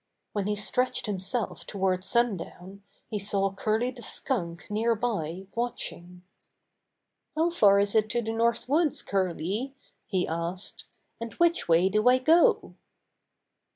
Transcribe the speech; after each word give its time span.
When 0.33 0.47
he 0.47 0.55
stretched 0.55 1.05
himself 1.05 1.63
toward 1.67 2.03
sundown, 2.03 2.81
he 3.07 3.19
saw 3.19 3.53
Curly 3.53 3.91
the 3.91 4.01
Skunk 4.01 4.65
nearby 4.67 5.45
watching. 5.53 6.23
"How 7.37 7.51
far 7.51 7.77
is 7.79 7.93
it 7.93 8.09
to 8.09 8.23
the 8.23 8.33
North 8.33 8.67
Woods, 8.67 9.03
Curly?" 9.03 9.75
he 10.07 10.27
asked. 10.27 10.85
"And 11.19 11.33
which 11.35 11.67
way 11.67 11.87
do 11.87 12.09
I 12.09 12.17
go?" 12.17 12.73